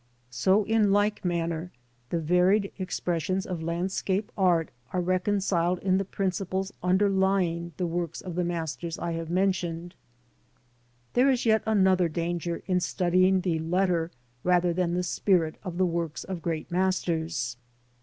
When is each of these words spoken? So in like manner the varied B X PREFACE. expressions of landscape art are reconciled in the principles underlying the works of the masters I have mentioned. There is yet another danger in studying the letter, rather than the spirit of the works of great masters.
So 0.31 0.63
in 0.63 0.91
like 0.91 1.23
manner 1.23 1.71
the 2.09 2.19
varied 2.19 2.63
B 2.63 2.67
X 2.69 2.73
PREFACE. 2.75 2.83
expressions 2.87 3.45
of 3.45 3.61
landscape 3.61 4.31
art 4.35 4.71
are 4.93 4.99
reconciled 4.99 5.77
in 5.77 5.99
the 5.99 6.05
principles 6.05 6.73
underlying 6.81 7.71
the 7.77 7.85
works 7.85 8.19
of 8.19 8.33
the 8.33 8.43
masters 8.43 8.97
I 8.97 9.11
have 9.11 9.29
mentioned. 9.29 9.93
There 11.13 11.29
is 11.29 11.45
yet 11.45 11.61
another 11.67 12.09
danger 12.09 12.63
in 12.65 12.79
studying 12.79 13.41
the 13.41 13.59
letter, 13.59 14.09
rather 14.43 14.73
than 14.73 14.95
the 14.95 15.03
spirit 15.03 15.57
of 15.63 15.77
the 15.77 15.85
works 15.85 16.23
of 16.23 16.41
great 16.41 16.71
masters. 16.71 17.55